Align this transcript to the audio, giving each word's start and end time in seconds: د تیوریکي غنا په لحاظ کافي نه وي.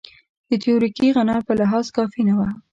د 0.49 0.51
تیوریکي 0.63 1.07
غنا 1.15 1.37
په 1.47 1.53
لحاظ 1.59 1.85
کافي 1.97 2.21
نه 2.29 2.33
وي. 2.37 2.49